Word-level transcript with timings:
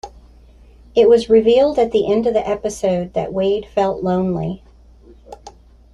It 0.95 1.07
was 1.07 1.29
revealed 1.29 1.77
at 1.77 1.91
the 1.91 2.11
end 2.11 2.25
of 2.25 2.33
the 2.33 2.49
episode 2.49 3.13
that 3.13 3.31
Wade 3.31 3.67
felt 3.67 4.01
lonely. 4.03 4.63